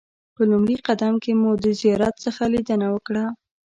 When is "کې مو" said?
1.23-1.51